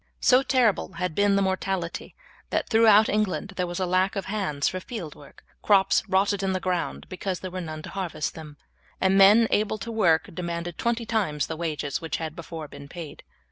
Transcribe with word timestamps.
So 0.19 0.41
terrible 0.41 0.93
had 0.93 1.13
been 1.13 1.35
the 1.35 1.43
mortality 1.43 2.15
that 2.49 2.67
throughout 2.69 3.07
England 3.07 3.53
there 3.55 3.67
was 3.67 3.79
a 3.79 3.85
lack 3.85 4.15
of 4.15 4.25
hands 4.25 4.67
for 4.67 4.79
field 4.79 5.13
work, 5.13 5.45
crops 5.61 6.01
rotted 6.09 6.41
in 6.41 6.53
the 6.53 6.59
ground 6.59 7.05
because 7.07 7.41
there 7.41 7.51
were 7.51 7.61
none 7.61 7.83
to 7.83 7.89
harvest 7.91 8.33
them, 8.33 8.57
and 8.99 9.15
men 9.15 9.47
able 9.51 9.77
to 9.77 9.91
work 9.91 10.27
demanded 10.33 10.79
twenty 10.79 11.05
times 11.05 11.45
the 11.45 11.55
wages 11.55 12.01
which 12.01 12.17
had 12.17 12.35
before 12.35 12.67
been 12.67 12.87
paid. 12.89 13.21